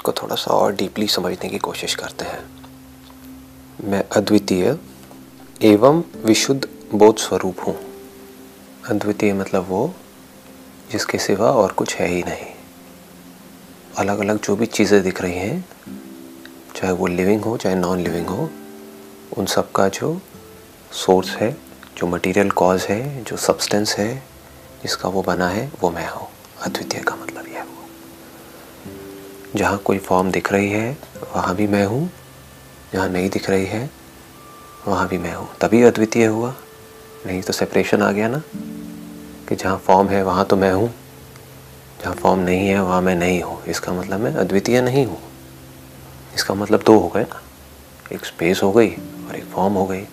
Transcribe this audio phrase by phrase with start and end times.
[0.00, 2.44] इसको थोड़ा सा और डीपली समझने की कोशिश करते हैं।
[3.84, 4.78] मैं अद्वितीय
[5.62, 7.76] एवं विशुद्ध बोध स्वरूप हूँ।
[8.90, 9.94] अद्वितीय मतलब वो,
[10.92, 12.46] जिसके सिवा और कुछ है ही नहीं।
[13.98, 15.64] अलग अलग जो भी चीज़ें दिख रही हैं,
[16.76, 18.50] चाहे वो लिविंग हो, चाहे नॉन लिविंग हो,
[19.38, 20.20] उन सब का जो
[20.92, 21.56] सोर्स है,
[21.96, 24.22] जो मटेरियल कॉज है, जो सब्सटेंस है,
[24.82, 26.28] जिसका वो बना है, वो मैं हूँ।
[26.62, 27.39] अद्वितीय का मतलब।
[29.56, 30.98] जहाँ कोई फॉर्म दिख रही है,
[31.36, 32.10] वहाँ भी मैं हूँ।
[32.92, 33.90] जहाँ नहीं दिख रही है,
[34.88, 36.54] वहाँ भी मैं हूँ। तभी अद्वितीय हुआ।
[37.26, 38.42] नहीं तो सेपरेशन आ गया ना।
[39.48, 40.94] कि जहाँ फॉर्म है, वहाँ तो मैं हूँ।
[42.02, 45.20] जहाँ फॉर्म नहीं है, वहाँ मैं नहीं हूँ। इसका मतलब मैं अद्वितीय नहीं हूँ।
[46.34, 47.42] इसका मतलब दो हो गए ना।
[48.12, 48.90] एक स्पेस हो गई
[49.28, 50.06] और एक फॉर्म हो गई।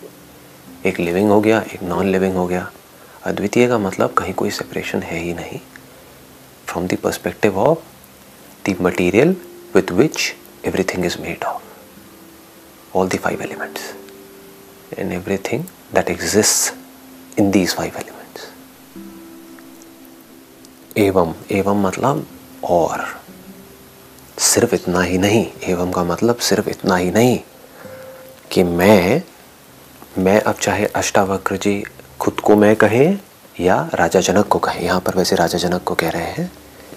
[0.85, 2.71] एक लिविंग हो गया, एक नॉन लिविंग हो गया।
[3.23, 5.59] अद्वितीय का मतलब कहीं कोई सेपरेशन है ही नहीं।
[6.65, 7.77] From the perspective of
[8.67, 9.35] the material
[9.75, 10.33] with which
[10.65, 13.93] everything is made of all the five elements
[14.99, 18.47] and everything that exist in these five elements
[20.97, 22.25] एवं एवं मतलब
[22.63, 23.05] और
[24.37, 27.39] सिर्फ़ इतना ही नहीं एवं का मतलब सिर्फ़ इतना ही नहीं
[28.51, 29.21] कि मैं
[30.17, 31.81] मैं अब चाहे अष्टावक्र जी
[32.19, 33.19] खुद को मैं कहें
[33.59, 36.51] या राजा जनक को कहें यहाँ पर वैसे राजा जनक को कह रहे हैं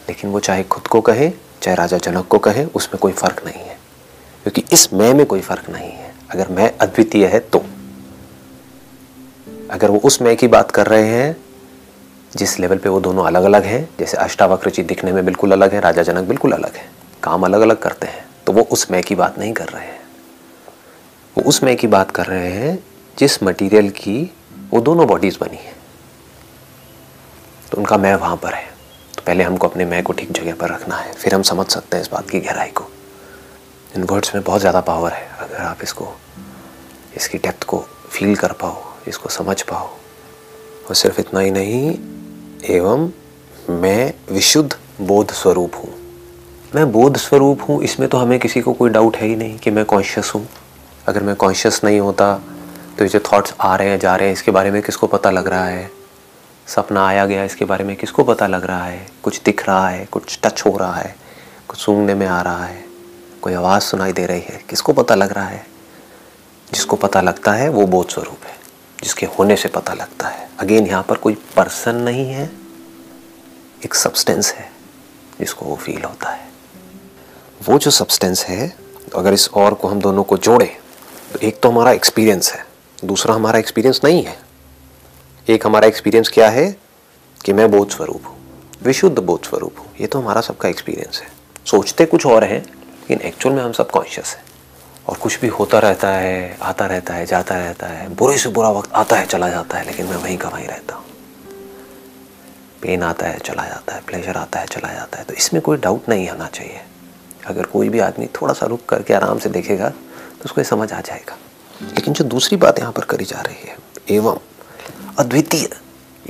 [0.08, 1.30] लेकिन वो चाहे खुद को कहे
[1.62, 3.78] चाहे राजा जनक को कहे, उसमें कोई फ़र्क नहीं है।
[4.42, 7.64] क्योंकि इस मैं में कोई फ़र्क नहीं है। अगर मैं अद्वितीय है तो।
[9.70, 11.36] अगर वो उस मैं की बात कर रहे हैं,
[12.36, 15.72] जिस लेवल पे वो दोनों अलग अलग हैं, जैसे अष्टावक्र जी दिखने में बिल्कुल अलग
[15.72, 16.90] है, राजा जनक बिल्कुल अलग है,
[17.22, 20.00] काम अलग अलग करते हैं तो वो उस मैं की बात नहीं कर रहे हैं।
[21.38, 22.84] वो उस मैं की बात कर रहे हैं,
[23.18, 24.34] जिस मटेरियल की
[24.70, 25.72] वो दोनों बॉडीज बनी है।
[27.70, 28.79] तो उनका मैं वहाँ पर है।
[29.20, 31.96] तो पहले हमको अपने मैं को ठीक जगह पर रखना है, फिर हम समझ सकते
[31.96, 32.84] हैं इस बात की गहराई को।
[33.96, 36.06] इन वर्ड्स में बहुत ज़्यादा पावर है, अगर आप इसको,
[37.16, 37.78] इसकी डेप्थ को
[38.10, 38.76] फील कर पाओ,
[39.08, 39.88] इसको समझ पाओ।
[40.88, 41.98] और सिर्फ़ इतना ही नहीं,
[42.70, 43.10] एवं
[43.70, 44.72] मैं विशुद्ध
[45.02, 45.92] बोध स्वरूप हूँ।
[46.74, 49.70] मैं बोध स्वरूप हूँ, इसमें तो हमें किसी को कोई डाउट है ही नहीं कि
[49.70, 50.46] मैं कॉन्शियस हूँ।
[51.08, 52.34] अगर मैं कॉन्शियस नहीं होता
[52.98, 55.30] तो ये जो थॉट्स आ रहे हैं, जा रहे हैं, इसके बारे में किसको पता
[55.30, 55.90] लग रहा है?
[56.70, 59.06] सपना आया गया इसके बारे में, किसको पता लग रहा है?
[59.22, 61.14] कुछ दिख रहा है, कुछ टच हो रहा है,
[61.68, 62.84] कुछ सूंघने में आ रहा है,
[63.42, 65.66] कोई आवाज़ सुनाई दे रही है, किसको पता लग रहा है?
[66.72, 68.54] जिसको पता लगता है, वो बोध स्वरूप है,
[69.02, 72.50] जिसके होने से पता लगता है। अगेन यहाँ पर कोई पर्सन नहीं है,
[73.84, 74.70] एक सब्सटेंस है,
[75.40, 76.48] जिसको वो फील होता है।
[77.68, 78.76] वो जो सब्सटेंस है,
[79.16, 80.76] अगर इस और को हम दोनों को जोड़े
[81.32, 82.64] तो एक तो हमारा एक्सपीरियंस है,
[83.04, 84.49] दूसरा हमारा एक्सपीरियंस नहीं है।
[85.50, 86.64] एक हमारा एक्सपीरियंस क्या है
[87.40, 88.36] कि मैं बोध स्वरूप हूँ,
[88.82, 91.28] विशुद्ध बोध स्वरूप हूँ। ये तो हमारा सबका एक्सपीरियंस है।
[91.66, 94.44] सोचते कुछ और हैं, लेकिन एक्चुअल में हम सब कॉन्शियस हैं।
[95.08, 98.68] और कुछ भी होता रहता है, आता रहता है, जाता रहता है, बुरे से बुरा
[98.68, 101.04] वक्त आता है, चला जाता है, लेकिन मैं वहीं का वहीं रहता हूँ।
[102.82, 105.76] पेन आता है, चला जाता है प्लेजर आता है, चला जाता है। तो इसमें कोई
[105.78, 106.80] डाउट नहीं होना चाहिए।
[107.46, 110.92] अगर कोई भी आदमी थोड़ा सा रुक करके आराम से देखेगा तो उसको ये समझ
[110.92, 111.36] आ जाएगा।
[111.84, 113.76] लेकिन जो दूसरी बात यहाँ पर करी जा रही है,
[114.10, 114.38] एवं
[115.20, 115.68] अद्वितीय।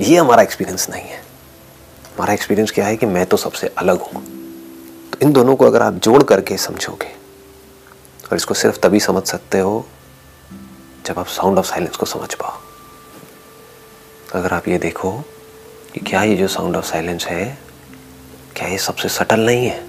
[0.01, 1.17] ये हमारा एक्सपीरियंस नहीं है।
[2.07, 4.23] हमारा एक्सपीरियंस क्या है कि मैं तो सबसे अलग हूँ।
[5.11, 7.07] तो इन दोनों को अगर आप जोड़ करके समझोगे,
[8.31, 9.85] और इसको सिर्फ़ तभी समझ सकते हो,
[11.05, 12.59] जब आप साउंड ऑफ़ साइलेंस को समझ पाओ।
[14.33, 15.11] अगर आप ये देखो
[15.93, 17.57] कि क्या ये जो साउंड ऑफ़ साइलेंस है,
[18.55, 19.85] क्या ये सबसे सटल नहीं है?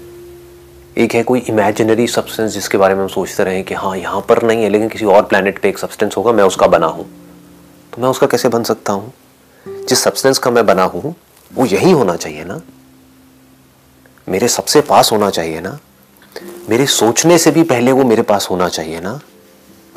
[0.97, 4.43] एक है कोई इमेजिनरी सब्सटेंस जिसके बारे में हम सोचते रहे कि हाँ यहाँ पर
[4.43, 7.22] नहीं है, लेकिन किसी और प्लानट पे एक सब्सटेंस होगा, मैं उसका बना हूँ।
[7.93, 9.13] तो मैं उसका कैसे बन सकता हूँ?
[9.67, 11.15] जिस सब्सटेंस का मैं बना हूँ,
[11.53, 12.61] वो यही होना चाहिए ना?
[14.29, 15.79] मेरे सबसे पास होना चाहिए ना?
[16.69, 19.19] मेरे सोचने से भी पहले वो मेरे पास होना चाहिए ना?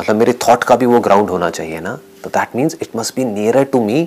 [0.01, 1.99] मतलब मेरे थॉट का भी वो ग्राउंड होना चाहिए ना?
[2.25, 4.03] तो that means it must be nearer to me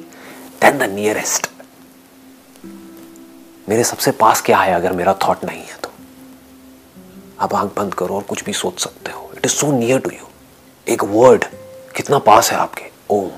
[0.62, 1.50] then the nearest
[3.70, 5.90] मेरे सबसे पास क्या है अगर मेरा थॉट नहीं है तो?
[7.40, 10.10] आप आँख बंद करो और कुछ भी सोच सकते हो। It is so near to
[10.10, 10.28] you
[10.88, 11.46] एक वर्ड
[11.96, 12.86] कितना पास है आपके?
[13.10, 13.32] ओम।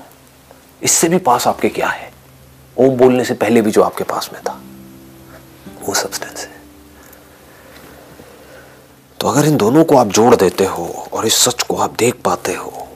[0.82, 2.10] इससे भी पास आपके क्या है?
[2.76, 4.60] ओम बोलने से पहले भी जो आपके पास में था,
[5.82, 6.60] वो सब्सटेंस है।
[9.20, 12.14] तो अगर इन दोनों को आप जोड़ देते हो और इस सच को आप देख
[12.24, 12.88] पाते हो,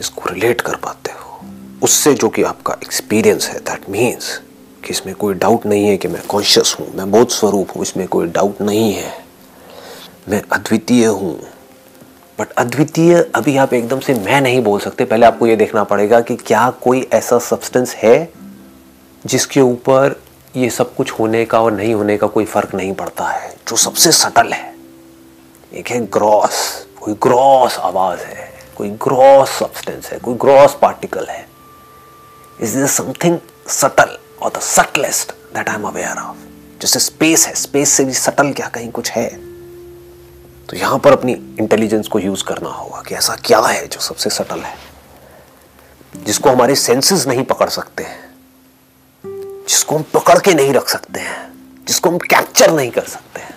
[0.00, 1.40] इसको रिलेट कर पाते हो,
[1.82, 4.30] उससे जो कि आपका एक्सपीरियंस है दैट मीन्स
[4.84, 8.06] कि इसमें कोई डाउट नहीं है कि मैं कॉन्शियस हूँ, मैं बोध स्वरूप हूँ, इसमें
[8.08, 9.12] कोई डाउट नहीं है।
[10.28, 11.38] मैं अद्वितीय हूँ
[12.38, 16.20] बट अद्वितीय, अभी आप एकदम से मैं नहीं बोल सकते। पहले आपको ये देखना पड़ेगा
[16.20, 18.32] कि क्या कोई ऐसा सब्सटेंस है
[19.24, 20.20] जिसके ऊपर
[20.56, 23.76] ये सब कुछ होने का और नहीं होने का कोई फ़र्क नहीं पड़ता है, जो
[23.76, 24.74] सबसे सटल है।
[25.72, 31.46] एक है ग्रॉस कोई ग्रॉस आवाज़ है, कोई ग्रॉस सब्सटेंस है, कोई ग्रॉस पार्टिकल है।
[32.60, 33.38] इज़ दिस समथिंग
[33.70, 36.46] सटल और the subtlest that I am aware of
[36.80, 39.47] जैसे स्पेस है स्पेस से भी सटल क्या कहीं कुछ है?
[40.68, 44.30] तो यहाँ पर अपनी इंटेलिजेंस को यूज़ करना होगा कि ऐसा क्या है जो सबसे
[44.30, 44.76] सटल है,
[46.24, 48.28] जिसको हमारे सेंसेस नहीं पकड़ सकते हैं,
[49.68, 51.36] जिसको हम पकड़ के नहीं रख सकते हैं,
[51.86, 53.56] जिसको हम कैप्चर नहीं कर सकते हैं।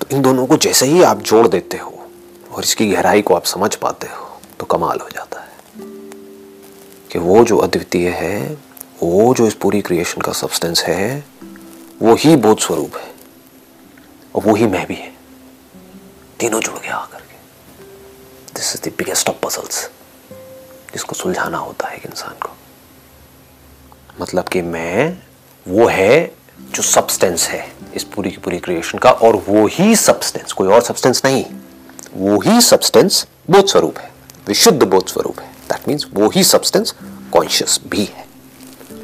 [0.00, 2.08] तो इन दोनों को जैसे ही आप जोड़ देते हो
[2.52, 5.80] और इसकी गहराई को आप समझ पाते हो तो कमाल हो जाता है
[7.12, 8.58] कि वो जो अद्वितीय है,
[9.02, 11.24] वो जो इस पूरी क्रिएशन का सब्सटेंस है,
[12.02, 13.12] वो ही बोध स्वरूप है
[14.34, 15.13] और वो ही मैं भी है।
[16.44, 17.36] तीनों जुड़ गया आकर के।
[18.54, 19.90] This is the biggest of puzzles
[20.92, 22.50] जिसको सुलझाना होता है एक इंसान को।
[24.20, 25.22] मतलब कि मैं,
[25.68, 30.52] वो है जो सब्सटेंस है इस पूरी की पूरी क्रिएशन का, और वो ही सब्सटेंस
[30.52, 31.44] कोई और सब्सटेंस नहीं।
[32.14, 34.12] वो ही सब्सटेंस बोध स्वरूप है।
[34.46, 36.94] विशुद्ध बोध स्वरूप है। दैट मीन्स वो ही सब्सटेंस
[37.32, 38.26] कॉन्शियस भी है।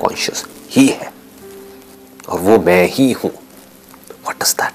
[0.01, 1.13] कॉन्शियस ही है।
[2.29, 3.33] और वो मैं ही हूँ।
[4.29, 4.70] वट इज़ दैट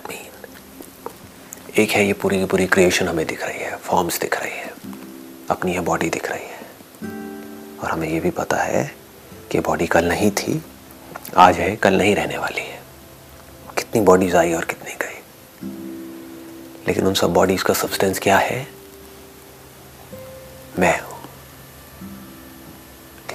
[1.77, 4.74] एक है ये पूरी की पूरी क्रिएशन हमें दिख रही है फॉर्म्स दिख रही है,
[5.50, 6.60] अपनी ये बॉडी दिख रही है।
[7.77, 8.95] और हमें ये भी पता है
[9.51, 10.62] कि बॉडी कल नहीं थी,
[11.38, 12.81] आज है, कल नहीं रहने वाली है।
[13.77, 15.22] कितनी बॉडीज आई और कितनी गई।
[16.88, 18.68] लेकिन उन सब बॉडीज का सब्सटेंस क्या है?
[20.80, 21.16] मैं हूँ।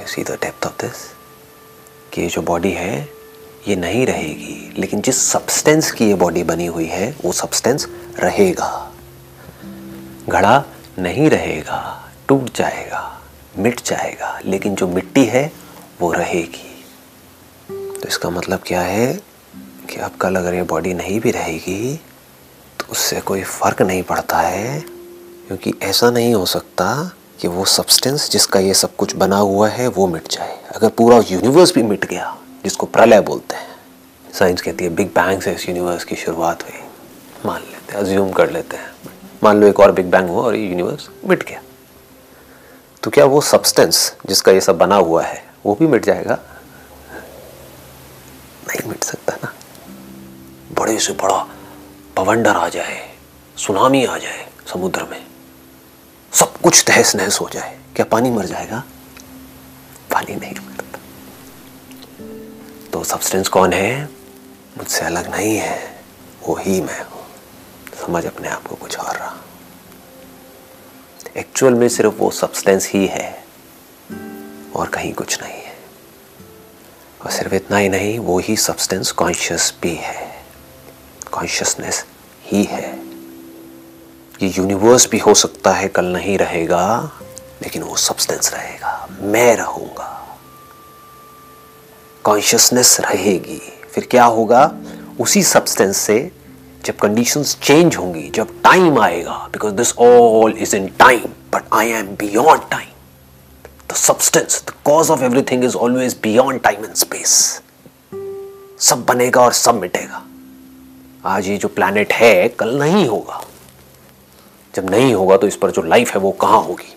[0.07, 1.11] See the depth of this
[2.13, 3.20] कि ये जो बॉडी है
[3.69, 7.87] ये नहीं रहेगी। लेकिन जिस सब्सटेंस की ये बॉडी बनी हुई है, वो सब्सटेंस
[8.19, 8.93] रहेगा।
[10.29, 10.63] घड़ा
[10.99, 13.21] नहीं रहेगा, टूट जाएगा,
[13.59, 15.51] मिट जाएगा, लेकिन जो मिट्टी है,
[16.01, 16.85] वो रहेगी।
[17.69, 19.13] तो इसका मतलब क्या है
[19.89, 21.95] कि कल अगर ये बॉडी नहीं भी रहेगी
[22.79, 24.81] तो उससे कोई फ़र्क नहीं पड़ता है,
[25.47, 26.93] क्योंकि ऐसा नहीं हो सकता
[27.41, 31.23] कि वो सब्सटेंस जिसका ये सब कुछ बना हुआ है, वो मिट जाए। अगर पूरा
[31.31, 33.69] यूनिवर्स भी मिट गया जिसको प्रलय बोलते हैं।
[34.35, 36.81] साइंस कहती है बिग बैंग से इस यूनिवर्स की शुरुआत हुई।
[37.47, 38.93] मान लेते हैं अज्यूम कर लेते हैं।
[39.43, 41.63] मान लो एक और बिग बैंग हुआ और ये यूनिवर्स मिट गया।
[43.03, 46.39] तो क्या वो सब्सटेंस जिसका ये सब बना हुआ है, वो भी मिट जाएगा?
[48.69, 49.55] नहीं मिट सकता ना।
[50.73, 51.47] बड़े से बड़ा
[52.17, 53.15] पवंडर आ जाए,
[53.57, 55.27] सुनामी आ जाए समुद्र में।
[56.33, 58.83] सब कुछ तहस नहस हो जाए। क्या पानी मर जाएगा?
[60.11, 60.55] पानी नहीं।
[62.93, 64.05] तो सब्सटेंस कौन है?
[64.79, 66.03] मुझसे अलग नहीं है।
[66.47, 67.27] वो ही मैं हूँ।
[68.07, 69.37] समझ अपने आप को कुछ और रहा।
[71.37, 73.45] एक्चुअल में सिर्फ़ वो सब्सटेंस ही है।
[74.77, 75.77] और कहीं कुछ नहीं है।
[77.25, 80.45] और सिर्फ़ इतना ही नहीं, वो ही सब्सटेंस कॉन्शियस भी है।
[81.33, 82.05] कॉन्शियसनेस
[82.45, 82.99] ही है।
[84.43, 87.11] ये यूनिवर्स भी हो सकता है, कल नहीं रहेगा,
[87.63, 90.17] लेकिन वो सब्सटेंस रहेगा। मैं रहूँगा।
[92.25, 93.61] कॉन्शियसनेस रहेगी।
[93.93, 94.75] फिर क्या होगा?
[95.21, 96.31] उसी सब्सटेंस से
[96.85, 101.21] जब कंडीशंस चेंज होंगी, जब टाइम आएगा because this all is in time
[101.53, 102.89] but I am beyond time
[103.91, 107.63] the substance the cause of everything is always beyond time and space
[108.79, 110.23] सब बनेगा और सब मिटेगा।
[111.25, 113.45] आज ये जो प्लैनेट है, कल नहीं होगा।
[114.75, 116.97] जब नहीं होगा तो इस पर जो लाइफ है, वो कहाँ होगी?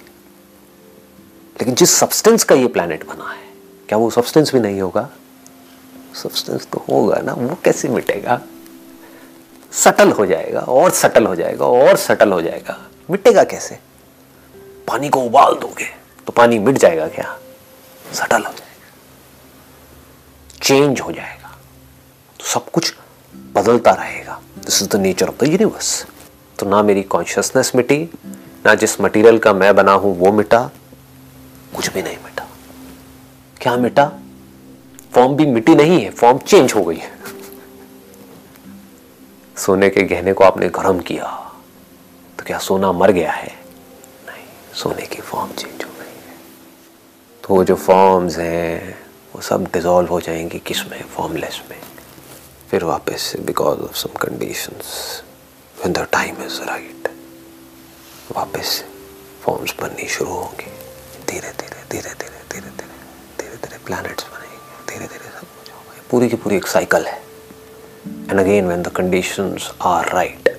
[1.55, 3.52] लेकिन जिस सब्सटेंस का ये प्लैनेट बना है
[3.89, 5.09] क्या वो सब्सटेंस भी नहीं होगा?
[6.15, 8.41] सब्सटेंस तो होगा ना, वो कैसे मिटेगा?
[9.71, 12.77] सटल हो जाएगा, और सटल हो जाएगा, और सटल हो जाएगा।
[13.09, 13.79] मिटेगा कैसे?
[14.87, 15.85] पानी को उबाल दोगे
[16.27, 17.37] तो पानी मिट जाएगा क्या?
[18.13, 18.89] सटल हो जाएगा।
[20.61, 21.57] चेंज हो जाएगा।
[22.39, 22.93] तो सब कुछ
[23.55, 26.05] बदलता रहेगा। This is the nature of the universe
[26.59, 28.09] तो ना मेरी कॉन्शियसनेस मिटी,
[28.65, 30.69] ना जिस मटेरियल का मैं बना हूँ वो मिटा,
[31.75, 32.32] कुछ भी नहीं मिटा।
[33.63, 34.05] क्या मिटा?
[35.15, 37.11] फॉर्म भी मिटी नहीं है फॉर्म चेंज हो गई है।
[39.57, 41.27] सोने के गहने को आपने गर्म किया
[42.39, 43.47] तो क्या सोना मर गया है?
[44.27, 46.35] नहीं, सोने की फॉर्म चेंज हो गई है।
[47.43, 48.99] तो वो जो फॉर्म्स हैं,
[49.35, 51.79] वो सब डिजॉल्व हो जाएँगे किसमें फॉर्मलेस में।
[52.71, 55.23] फिर वापस से because of some conditions
[55.87, 57.07] the time is right
[58.37, 58.83] वापस
[59.43, 60.71] फॉर्म्स बननी शुरू होंगे।
[61.31, 62.42] धीरे धीरे धीरे धीरे।
[63.85, 67.21] प्लैनेट्स बनेंगे धीरे धीरे सब कुछ होगा पूरी की पूरी एक साइकिल है।
[68.07, 70.49] And again when the conditions are right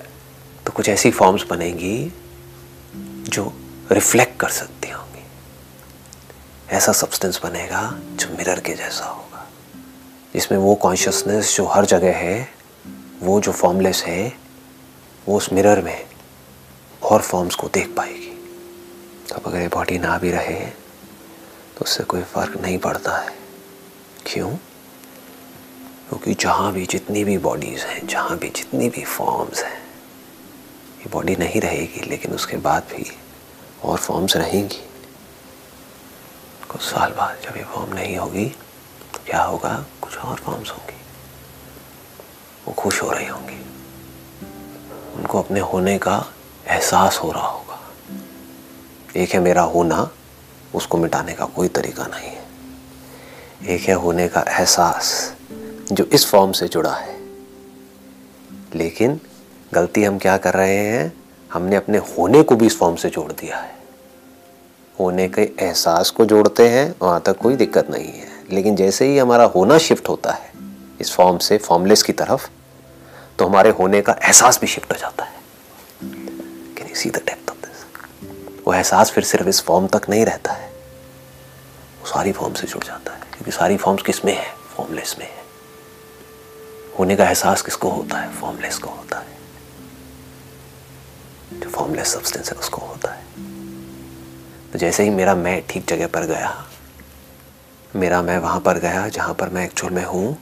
[0.65, 2.13] तो कुछ ऐसी फॉर्म्स बनेंगी
[3.29, 3.53] जो
[3.91, 5.23] रिफ्लेक्ट कर सकती होंगी।
[6.69, 9.47] ऐसा सब्सटेंस बनेगा जो मिरर के जैसा होगा।
[10.33, 12.49] जिसमें वो कॉन्शियसनेस जो हर जगह है,
[13.21, 14.33] वो जो फॉर्मलेस है,
[15.27, 16.05] वो उस मिरर में
[17.03, 18.31] और फॉर्म्स को देख पाएगी।
[19.35, 20.84] अब अगर ये बॉडी ना भी रहे
[21.77, 23.37] तो उससे कोई फ़र्क नहीं पड़ता है।
[24.25, 24.49] क्यों?
[26.09, 29.83] क्योंकि जहाँ भी जितनी भी बॉडीज़ हैं, जहाँ भी जितनी भी फॉर्म्स हैं,
[30.99, 33.17] ये बॉडी नहीं रहेगी, लेकिन उसके बाद भी
[33.83, 34.89] और फॉर्म्स रहेंगी।
[36.69, 38.45] कुछ साल बाद जब ये फॉर्म नहीं होगी
[39.13, 39.85] तो क्या होगा?
[40.01, 41.01] कुछ और फॉर्म्स होंगी।
[42.67, 43.65] वो खुश हो रही होंगी।
[45.15, 46.25] उनको अपने होने का
[46.67, 47.79] एहसास हो रहा होगा।
[49.15, 50.11] एक है मेरा होना
[50.75, 52.45] उसको मिटाने का कोई तरीका नहीं है।
[53.75, 55.33] एक है होने का एहसास,
[55.91, 57.19] जो इस फॉर्म से जुड़ा है।
[58.75, 59.19] लेकिन
[59.73, 61.13] गलती हम क्या कर रहे हैं?
[61.53, 63.75] हमने अपने होने को भी इस फॉर्म से जोड़ दिया है।
[64.99, 69.17] होने के एहसास को जोड़ते हैं, वहाँ तक कोई दिक्कत नहीं है। लेकिन जैसे ही
[69.17, 70.51] हमारा होना शिफ्ट होता है,
[71.01, 72.49] इस फॉर्म से, फॉर्मलेस की तरफ़
[73.39, 75.33] तो हमारे होने का एहसास भी शिफ्ट हो जाता है।
[76.77, 77.44] Can you see the depth
[78.67, 80.67] वो एहसास फिर सिर्फ़ इस फॉर्म तक नहीं रहता है।
[82.01, 84.53] वो सारी फॉर्म से जुड़ जाता है, क्योंकि सारी फॉर्म्स किसमें है?
[84.77, 85.43] फॉर्मलेस में है।
[86.99, 88.33] होने का एहसास किसको होता है?
[88.35, 89.33] फॉर्मलेस को होता है।
[91.53, 93.23] जो फॉर्मलेस सब्सटेंस है, उसको होता है।
[94.71, 96.65] तो जैसे ही मेरा मैं ठीक जगह पर गया,
[97.95, 100.37] मेरा मैं वहाँ पर गया, जहाँ पर मैं एक्चुअल में हूँ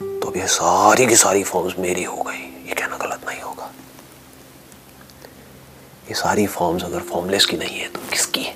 [0.00, 3.70] तो अब ये सारी की सारी फॉर्म्स मेरी हो गई। ये कहना गलत नहीं होगा।
[6.12, 8.54] ये सारी फॉर्म्स अगर फॉर्मलेस की नहीं है तो किसकी है?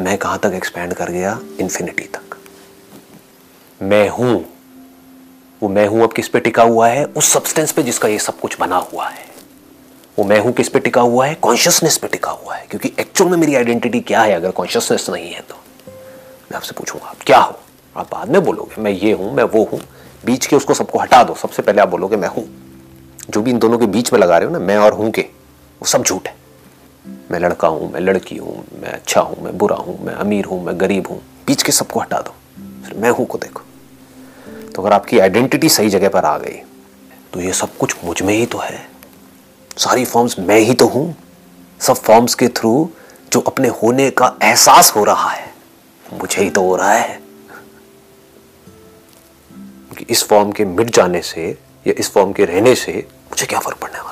[0.00, 1.40] मैं कहाँ तक एक्सपेंड कर गया?
[1.60, 2.36] इन्फिनिटी तक।
[3.82, 4.44] मैं हूँ।
[5.62, 7.04] वो मैं हूँ अब किस पे टिका हुआ है?
[7.04, 9.24] उस सब्सटेंस पे जिसका ये सब कुछ बना हुआ है।
[10.18, 11.34] वो मैं हूँ किस पे टिका हुआ है?
[11.34, 14.32] कॉन्शियसनेस पे टिका हुआ है। क्योंकि एक्चुअल में मेरी आइडेंटिटी क्या है?
[14.32, 15.54] अगर कॉन्शियसनेस नहीं है तो।
[15.88, 17.58] मैं आपसे पूछूँगा, आप क्या हो?
[17.96, 19.80] आप बाद में बोलोगे, मैं ये हूँ, मैं वो हूँ।
[20.24, 22.48] बीच के उसको सबको हटा दो। सबसे पहले आप बोलोगे, मैं हूँ।
[23.30, 25.37] जो भी इन दोनों के बीच में लगा रहे हो ना, मैं और हूँ के।
[25.80, 26.36] वो सब झूठ है।
[27.30, 30.62] मैं लड़का हूँ, मैं लड़की हूँ, मैं अच्छा हूँ, मैं बुरा हूँ, मैं अमीर हूँ,
[30.64, 32.34] मैं गरीब हूँ। बीच के सबको हटा दो।
[32.84, 33.62] फिर मैं हूँ को देखो।
[34.74, 36.62] तो अगर आपकी आइडेंटिटी सही जगह पर आ गई
[37.32, 38.88] तो ये सब कुछ मुझमें ही तो है।
[39.76, 41.14] सारी फॉर्म्स मैं ही तो हूँ।
[41.80, 42.90] सब फॉर्म्स के थ्रू
[43.32, 45.52] जो अपने होने का एहसास हो रहा है,
[46.12, 47.20] मुझे ही तो हो रहा है।
[49.98, 51.46] कि इस फॉर्म के मिट जाने से
[51.86, 52.92] या इस फॉर्म के रहने से
[53.30, 54.07] मुझे क्या फ़र्क पड़ने वाला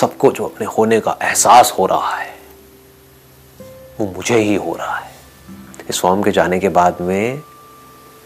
[0.00, 2.34] सबको जो अपने होने का एहसास हो रहा है,
[4.00, 5.12] वो मुझे ही हो रहा है।
[5.90, 7.42] इस फॉर्म के जाने के बाद में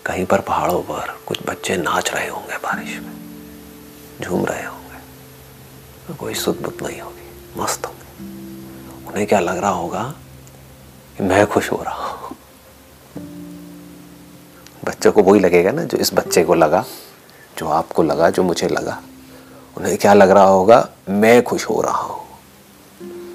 [0.06, 3.12] कहीं पर पहाड़ों पर कुछ बच्चे नाच रहे होंगे बारिश में,
[4.22, 4.98] झूम रहे होंगे
[6.08, 10.02] तो कोई सुध बुत नहीं होगी, मस्त होंगे। उन्हें क्या लग रहा होगा
[11.18, 12.36] कि मैं खुश हो रहा हूँ?
[14.84, 16.84] बच्चे को वही लगेगा ना जो इस बच्चे को लगा,
[17.58, 19.00] जो आपको लगा, जो मुझे लगा।
[19.76, 20.88] उन्हें क्या लग रहा होगा?
[21.08, 22.24] मैं खुश हो रहा हूँ।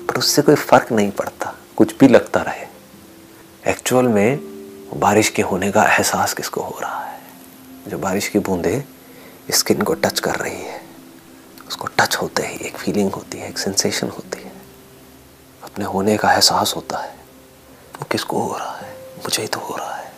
[0.08, 2.66] पर उससे कोई फ़र्क नहीं पड़ता, कुछ भी लगता रहे।
[3.72, 4.40] एक्चुअल में
[4.96, 7.20] बारिश के होने का एहसास किसको हो रहा है?
[7.88, 8.84] जो बारिश की बूंदे
[9.52, 10.82] स्किन को टच कर रही है,
[11.68, 14.52] उसको टच होते ही, एक फीलिंग होती है, एक सेंसेशन होती है।
[15.64, 17.16] अपने होने का एहसास होता है,
[18.00, 18.94] वो किसको हो रहा है?
[19.18, 20.12] मुझे ही तो हो रहा है।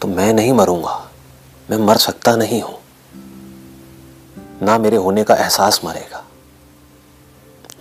[0.00, 1.10] तो मैं नहीं मरूँगा,
[1.70, 2.83] मैं मर सकता नहीं हूँ।
[4.62, 6.24] ना मेरे होने का एहसास मरेगा,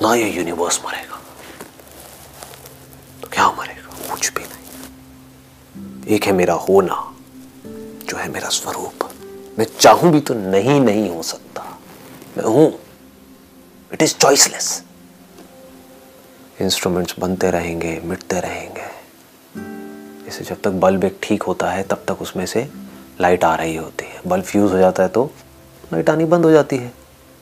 [0.01, 1.19] ना ये यूनिवर्स मरेगा।
[3.21, 4.11] तो क्या मरेगा?
[4.11, 6.95] कुछ भी नहीं। एक है मेरा होना,
[8.09, 9.09] जो है मेरा स्वरूप।
[9.59, 11.63] मैं चाहूँ भी तो नहीं नहीं हो सकता।
[12.37, 12.67] मैं हूँ।
[13.91, 14.83] इट इज़ चॉइसलेस
[16.61, 18.91] इंस्ट्रूमेंट्स बनते रहेंगे, मिटते रहेंगे।
[20.27, 22.67] इसे जब तक बल्ब एक ठीक होता है, तब तक उसमें से
[23.21, 25.31] लाइट आ रही होती है। बल्ब फ्यूज हो जाता है तो
[25.93, 26.87] लाइट आनी बंद हो जाती है।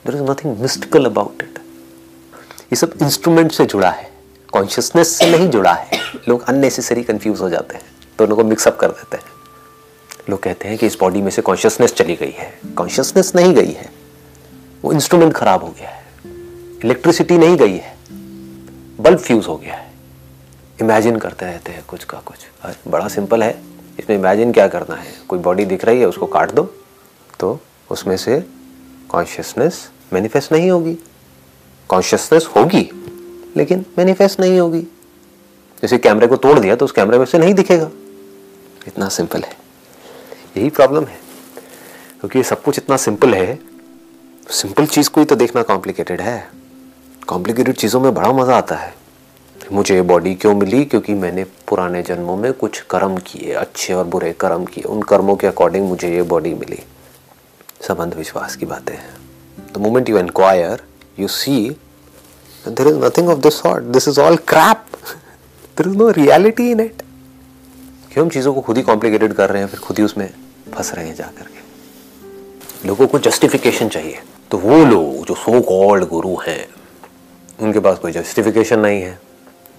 [0.06, 1.58] There is nothing mystical about it
[2.72, 4.10] ये सब इंस्ट्रूमेंट से जुड़ा है।
[4.52, 7.84] कॉन्शियसनेस से नहीं जुड़ा है। लोग अननेसेसरी कंफ्यूज हो जाते हैं।
[8.18, 9.24] दोनों को मिक्सअप कर देते हैं।
[10.30, 13.72] लोग कहते हैं कि इस बॉडी में से कॉन्शियसनेस चली गई है। कॉन्शियसनेस नहीं गई
[13.72, 13.90] है।
[14.82, 16.04] वो इंस्ट्रूमेंट खराब हो गया है।
[16.84, 17.96] इलेक्ट्रिसिटी नहीं गई है।
[19.00, 19.92] बल्ब फ्यूज हो गया है।
[20.80, 23.62] इमेजिन करते रहते हैं कुछ का कुछ। बड़ा सिंपल है।
[23.98, 25.12] इसमें इमेजिन क्या करना है?
[25.28, 26.62] कोई बॉडी दिख रही है, उसको काट दो।
[27.40, 27.60] तो
[27.92, 28.44] उसमें से
[29.08, 30.98] कॉन्शियसनेस मैनिफेस्ट नहीं होगी।
[31.88, 32.90] कॉन्शियसनेस होगी,
[33.56, 34.82] लेकिन मैनिफेस्ट नहीं होगी।
[35.82, 37.90] जैसे कैमरे को तोड़ दिया तो उस कैमरे में से नहीं दिखेगा।
[38.88, 39.56] इतना सिंपल है।
[40.56, 41.18] यही प्रॉब्लम है।
[42.20, 43.58] क्योंकि ये सब कुछ इतना सिंपल है
[44.50, 46.48] सिंपल चीज़ को ही तो देखना कॉम्प्लिकेटेड है।
[47.26, 48.94] कॉम्प्लिकेटेड चीज़ों में बड़ा मज़ा आता है।
[49.72, 50.84] मुझे ये बॉडी क्यों मिली?
[50.84, 55.36] क्योंकि मैंने पुराने जन्मों में कुछ कर्म किए, अच्छे और बुरे कर्म किए। उन कर्मों
[55.36, 56.78] के अकॉर्डिंग मुझे ये बॉडी मिली।
[57.88, 59.14] सब अंधविश्वास की बातें हैं।
[59.74, 60.82] The moment you inquire
[61.18, 61.76] you see
[62.68, 64.84] there is nothing of this sort this is all crap
[65.78, 67.02] there is no reality in it
[68.12, 70.34] क्यों हम चीज़ों को खुद ही कॉम्प्लिकेटेड कर रहे हैं, फिर खुद ही उसमें
[70.74, 72.88] फंस रहे हैं जा करके?
[72.88, 76.68] लोगों को जस्टिफिकेशन चाहिए। तो वो लोग जो सो कॉल्ड गुरु हैं,
[77.60, 79.20] उनके पास कोई जस्टिफिकेशन नहीं है।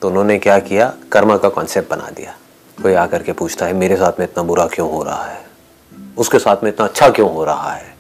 [0.02, 0.94] तो उन्होंने क्या किया?
[1.12, 2.36] कर्मा का कॉन्सेप्ट बना दिया।
[2.82, 5.46] कोई आकर के पूछता है, मेरे साथ में इतना बुरा क्यों हो रहा है?
[6.18, 7.93] उसके साथ में इतना अच्छा क्यों हो रहा है?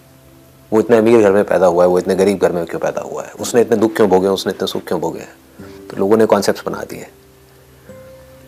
[0.74, 3.01] वो इतने अमीर घर में पैदा हुआ है, वो इतने गरीब घर में क्यों पैदा
[3.01, 3.32] हुआ है?
[3.32, 5.20] उसने इतने दुख क्यों भोगे, उसने इतने सुख क्यों भोगे?
[5.20, 7.08] हैं तो लोगों ने कॉन्सेप्ट बना दिए।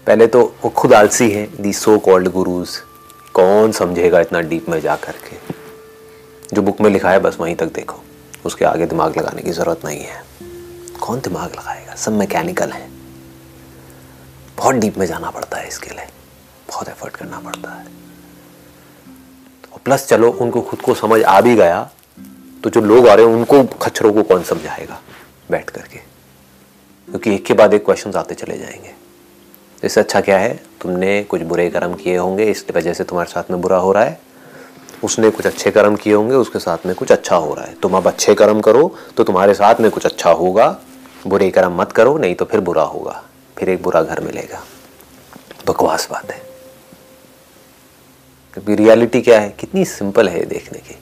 [0.08, 2.70] पहले तो वो खुद आलसी है दी सो कॉल्ड गुरुज
[3.34, 5.38] कौन समझेगा इतना डीप में जा करके?
[6.53, 8.00] जो बुक में लिखा है, बस वहीं तक देखो।
[8.46, 10.24] उसके आगे दिमाग लगाने की ज़रूरत नहीं है।
[11.01, 11.96] कौन दिमाग लगाएगा?
[11.96, 12.89] सब मैकेनिकल है।
[14.58, 16.05] बहुत डीप में जाना पड़ता है इसके लिए।
[16.70, 17.86] बहुत एफर्ट करना पड़ता है।
[19.74, 21.89] और प्लस चलो, उनको खुद को समझ आ भी गया।
[22.65, 25.01] तो जो लोग आ रहे हैं, उनको खच्चरों को कौन समझाएगा
[25.51, 25.98] बैठ करके?
[25.98, 28.93] क्योंकि एक के बाद एक क्वेश्चन आते चले जाएँगे।
[29.84, 30.63] इससे अच्छा क्या है?
[30.81, 34.03] तुमने कुछ बुरे कर्म किए होंगे इस वजह से तुम्हारे साथ में बुरा हो रहा
[34.03, 34.22] है।
[35.03, 37.98] उसने कुछ अच्छे कर्म किए होंगे, उसके साथ में कुछ अच्छा हो रहा है। तुम
[37.98, 40.79] अब अच्छे कर्म करो तो तुम्हारे साथ में कुछ अच्छा होगा।
[41.27, 43.24] बुरे कर्म मत करो, नहीं तो फिर बुरा होगा।
[43.57, 44.63] फिर एक बुरा घर मिलेगा।
[45.67, 46.41] बकवास बात है।
[48.53, 49.50] क्योंकि रियलिटी क्या है?
[49.50, 50.95] कितनी सिंपल है देखने की।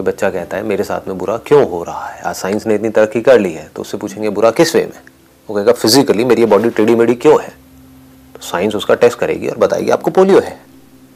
[0.00, 2.22] कोई बच्चा कहता है, मेरे साथ में बुरा क्यों हो रहा है?
[2.22, 5.00] आज साइंस ने इतनी तरक्की कर ली है। तो उससे पूछेंगे, बुरा किस वे में?
[5.48, 7.48] वो कहेगा फिजिकली मेरी बॉडी टेढ़ी मेढ़ी क्यों है?
[8.34, 10.60] तो साइंस उसका टेस्ट करेगी और बताएगी, आपको पोलियो है?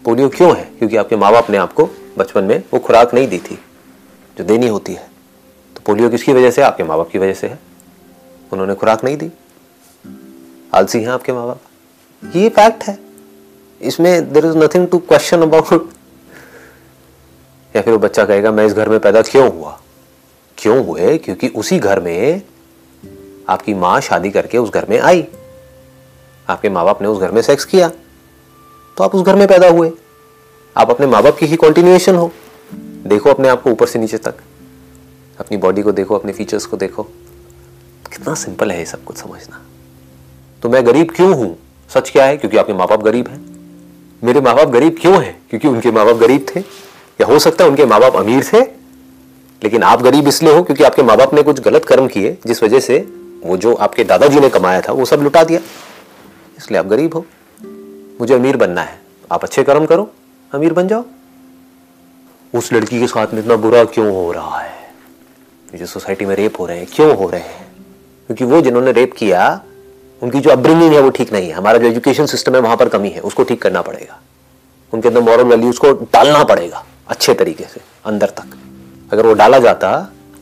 [0.04, 0.64] पोलियो क्यों है?
[0.64, 1.88] क्योंकि आपके माँ बाप ने आपको
[2.18, 3.58] बचपन में वो खुराक नहीं दी थी,
[4.38, 5.10] जो देनी होती है।
[5.76, 6.62] तो पोलियो किसकी वजह से?
[6.62, 7.58] आपके माँ बाप की वजह से है।
[8.52, 9.30] उन्होंने खुराक नहीं दी।
[10.74, 11.60] आलसी हैं आपके माँ बाप
[12.36, 12.98] ये फैक्ट है।
[13.80, 15.90] इसमें there is nothing to question about
[17.76, 19.80] या फिर वो बच्चा कहेगा, मैं इस घर में पैदा क्यों हुआ?
[20.58, 21.18] क्यों हुए?
[21.18, 22.42] क्योंकि उसी घर में
[23.48, 25.26] आपकी माँ शादी करके उस घर में आई।
[26.48, 27.88] आपके माँ बाप ने उस घर में सेक्स किया।
[28.96, 29.92] तो आप उस घर में पैदा हुए।
[30.76, 32.32] आप अपने माँ बाप की ही कॉन्टिन्यूएशन हो।
[33.06, 34.34] देखो अपने आप को ऊपर से नीचे तक।
[35.40, 37.02] अपनी बॉडी को देखो, अपने फीचर्स को देखो।
[38.12, 39.62] कितना सिंपल है ये सब कुछ समझना।
[40.62, 41.58] तो मैं गरीब क्यों हूँ?
[41.94, 42.36] सच क्या है?
[42.36, 43.46] क्योंकि आपके माँ बाप गरीब हैं।
[44.24, 45.42] मेरे माँ बाप गरीब क्यों हैं?
[45.50, 46.83] क्योंकि उनके माँ बाप गरीब थे।
[47.20, 48.60] या हो सकता है उनके माँ बाप अमीर थे,
[49.62, 52.62] लेकिन आप गरीब इसलिए हो क्योंकि आपके माँ बाप ने कुछ गलत कर्म किए, जिस
[52.62, 52.98] वजह से
[53.44, 55.60] वो जो आपके दादाजी ने कमाया था, वो सब लुटा दिया।
[56.58, 57.26] इसलिए आप गरीब हो।
[58.20, 59.00] मुझे अमीर बनना है।
[59.32, 60.10] आप अच्छे कर्म करो,
[60.52, 61.04] अमीर बन जाओ।
[62.54, 64.72] उस लड़की के साथ में इतना बुरा क्यों हो रहा है?
[65.74, 67.66] जो सोसाइटी में रेप हो रहे हैं, क्यों हो रहे हैं?
[68.26, 69.62] क्योंकि वो जिन्होंने रेप किया,
[70.22, 72.88] उनकी जो अपब्रिंगिंग है वो ठीक नहीं है। हमारा जो एजुकेशन सिस्टम है, वहाँ पर
[72.88, 74.20] कमी है। उसको ठीक करना पड़ेगा।
[74.92, 78.56] उनके अंदर मॉरल वैल्यूज़ को डालना पड़ेगा। अच्छे तरीके से, अंदर तक।
[79.12, 79.90] अगर वो डाला जाता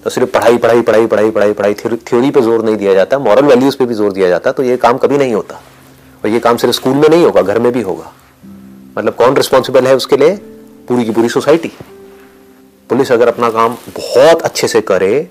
[0.05, 3.45] तो सिर्फ़ पढ़ाई पढ़ाई पढ़ाई पढ़ाई पढ़ाई पढ़ाई, थ्योरी पे ज़ोर नहीं दिया जाता मॉरल
[3.45, 5.61] वैल्यूज़ पे भी ज़ोर दिया जाता तो ये काम कभी नहीं होता।
[6.25, 8.13] और ये काम सिर्फ़ स्कूल में नहीं होगा, घर में भी होगा।
[8.99, 10.37] मतलब कौन रिस्पॉन्सिबल है उसके लिए?
[10.89, 11.71] पूरी की पूरी सोसाइटी
[12.91, 15.29] पुलिस अगर अपना काम बहुत अच्छे से करे,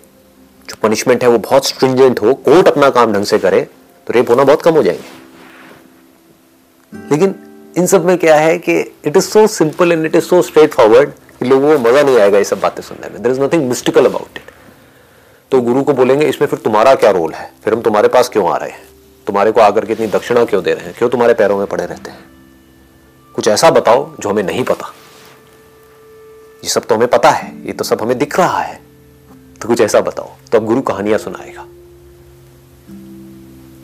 [0.70, 3.62] जो पनिशमेंट है वो बहुत स्ट्रिंजेंट हो कोर्ट अपना काम ढंग से करे
[4.08, 5.20] तो रेप होना बहुत कम हो जाएँगे।
[6.94, 7.36] लेकिन
[7.78, 10.42] इन सब में क्या है कि it is so simple and it is so
[10.74, 13.68] straightforward कि लोगों को मज़ा नहीं आएगा ये सब बातें सुनने में। There is nothing
[13.70, 14.50] mystical about it
[15.52, 17.52] तो गुरु को बोलेंगे, इसमें फिर तुम्हारा क्या रोल है?
[17.64, 18.84] फिर हम तुम्हारे पास क्यों आ रहे हैं?
[19.28, 20.94] तुम्हारे को आकर के इतनी दक्षिणा क्यों दे रहे हैं?
[20.98, 22.20] क्यों तुम्हारे पैरों में पड़े रहते हैं?
[23.36, 24.94] कुछ ऐसा बताओ जो हमें नहीं पता।
[26.64, 28.80] ये सब तो हमें पता है, ये तो सब हमें दिख रहा है।
[29.62, 31.66] तो कुछ ऐसा बताओ तो अब गुरु कहानियाँ सुनाएगा।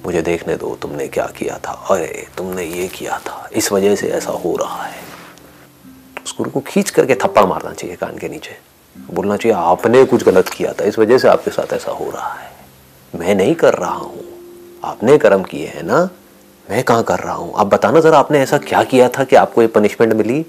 [0.08, 1.72] मुझे देखने दो, तुमने क्या किया था?
[1.72, 4.96] अरे, तुमने ये किया था। इस वजह से ऐसा हो रहा है।
[6.26, 8.58] उस गुरु को खींच करके थप्पड़ मारना चाहिए कान के नीचे।
[9.12, 12.34] बोलना चाहिए, आपने कुछ गलत किया था। इस वजह से आपके साथ ऐसा हो रहा
[12.34, 12.52] है।
[13.16, 14.24] मैं नहीं कर रहा हूँ।
[14.84, 16.10] आपने कर्म किए हैं ना?
[16.70, 17.54] मैं कहा कर रहा हूँ?
[17.56, 20.46] आप बताना जरा, आपने ऐसा क्या किया था कि आपको ये पनिशमेंट मिली?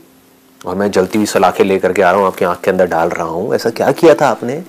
[0.67, 3.09] और मैं जलती हुई सलाखें लेकर के आ रहा हूँ, आपकी आँख के अंदर डाल
[3.09, 4.65] रहा हूँ। ऐसा क्या किया था आपने?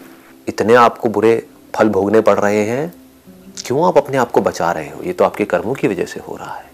[0.47, 2.93] इतने आपको बुरे फल भोगने पड़ रहे हैं।
[3.65, 5.04] क्यों आप अपने आप को बचा रहे हो?
[5.04, 6.72] ये तो आपके कर्मों की वजह से हो रहा है।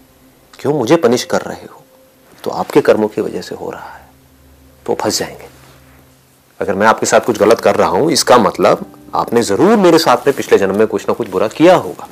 [0.60, 1.82] क्यों मुझे पनिश कर रहे हो?
[2.44, 4.08] तो आपके कर्मों की वजह से हो रहा है।
[4.86, 5.48] तो फंस जाएँगे।
[6.60, 10.16] अगर मैं आपके साथ कुछ गलत कर रहा हूँ, इसका मतलब आपने ज़रूर मेरे साथ
[10.16, 12.08] में पिछले जन्म में कुछ ना कुछ बुरा किया होगा।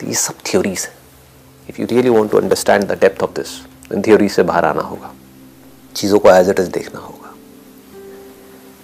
[0.00, 0.94] तो ये सब थ्योरीज है।
[1.68, 4.82] If you really want to understand the depth of this in theory से बाहर आना
[4.82, 5.14] होगा।
[5.96, 7.34] चीज़ों को एज इट इज़ देखना होगा।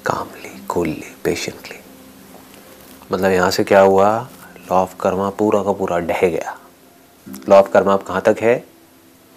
[0.06, 0.26] काम
[0.68, 1.78] कूलली पेशेंटली
[3.12, 4.28] मतलब यहाँ से क्या हुआ?
[4.72, 6.59] लॉ ऑफ़ कर्मा पूरा का पूरा ढह गया।
[7.48, 8.64] लॉ ऑफ़ कर्मा आप कहाँ तक है?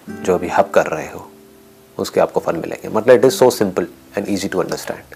[0.10, 1.32] जो अभी हब कर रहे हो,
[1.98, 5.15] उसके आपको फल मिलेंगे। मतलब it is so simple and easy to understand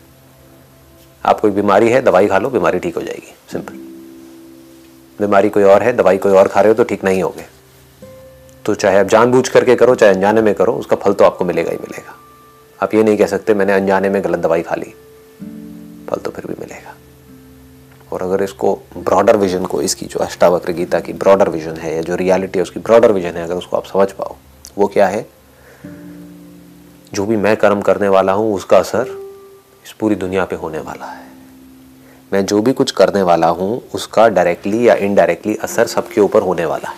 [1.25, 3.73] आप कोई बीमारी है, दवाई खा लो, बीमारी ठीक हो जाएगी। सिंपल
[5.25, 7.45] बीमारी कोई और है, दवाई कोई और खा रहे हो तो ठीक नहीं होगे।
[8.65, 11.71] तो चाहे आप जानबूझ करके करो, चाहे अनजाने में करो, उसका फल तो आपको मिलेगा
[11.71, 12.15] ही मिलेगा।
[12.83, 14.93] आप ये नहीं कह सकते, मैंने अनजाने में गलत दवाई खा ली।
[16.09, 16.96] फल तो फिर भी मिलेगा।
[18.11, 22.01] और अगर इसको ब्रॉडर विजन को, इसकी जो अष्टावक्र गीता की ब्रॉडर विजन है या
[22.01, 24.35] जो रियलिटी है उसकी ब्रॉडर विजन है, अगर उसको आप समझ पाओ,
[24.77, 25.25] वो क्या है?
[27.13, 29.07] जो भी मैं कर्म करने वाला हूँ, उसका असर
[29.85, 31.27] इस पूरी दुनिया पे होने वाला है।
[32.33, 36.65] मैं जो भी कुछ करने वाला हूँ, उसका डायरेक्टली या इनडायरेक्टली असर सबके ऊपर होने
[36.65, 36.95] वाला है।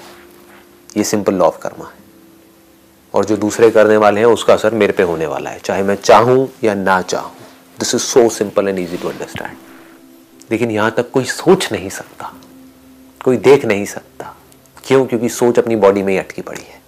[0.97, 1.97] ये सिंपल लॉ ऑफ़ कर्मा है।
[3.13, 5.95] और जो दूसरे करने वाले हैं, उसका असर मेरे पे होने वाला है। चाहे मैं
[5.95, 7.31] चाहूँ या ना चाहूँ।
[7.79, 9.68] This is so simple and easy to understand
[10.51, 12.33] लेकिन यहाँ तक कोई सोच नहीं सकता,
[13.25, 14.35] कोई देख नहीं सकता।
[14.83, 15.05] क्यों?
[15.05, 16.81] क्योंकि सोच अपनी बॉडी में ही अटकी पड़ी है।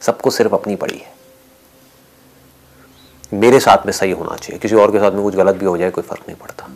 [0.00, 1.14] सबको सिर्फ़ अपनी पड़ी है।
[3.34, 5.76] मेरे साथ में सही होना चाहिए। किसी और के साथ में कुछ गलत भी हो
[5.76, 6.66] जाए, कोई फ़र्क नहीं पड़ता।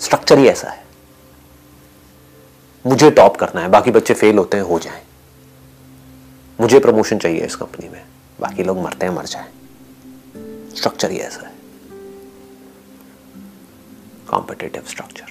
[0.00, 0.86] स्ट्रक्चर ही ऐसा है।
[2.86, 5.02] मुझे टॉप करना है, बाकी बच्चे फेल होते हैं, हो जाएँ।
[6.60, 8.06] मुझे प्रमोशन चाहिए इस कंपनी में।
[8.40, 9.48] बाकी लोग मरते हैं, मर जाएँ।
[10.76, 11.57] स्ट्रक्चर ही ऐसा है।
[14.30, 15.24] कॉम्पिटेटिव स्ट्रक्चर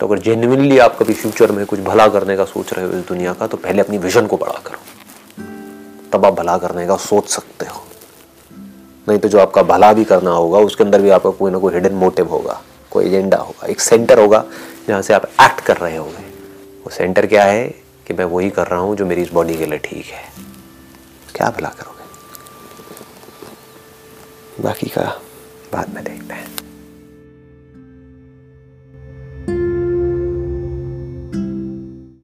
[0.00, 3.06] तो अगर जेन्यनली आप कभी फ्यूचर में कुछ भला करने का सोच रहे हो इस
[3.06, 4.78] दुनिया का तो पहले अपनी विजन को बड़ा करो।
[6.12, 7.82] तब आप भला करने का सोच सकते हो।
[9.08, 11.74] नहीं तो जो आपका भला भी करना होगा, उसके अंदर भी आपका कोई ना कोई
[11.74, 14.44] हिडन मोटिव होगा, कोई एजेंडा होगा। एक सेंटर होगा,
[14.88, 16.24] जहाँ से आप एक्ट कर रहे होंगे।
[16.84, 17.90] वो सेंटर क्या है?
[18.06, 20.32] कि मैं वही कर रहा हूँ जो मेरी इस बॉडी के लिए ठीक है।
[21.34, 22.04] क्या भला करोगे?
[24.62, 25.20] बाकी का
[25.72, 26.59] बाद में देखते हैं।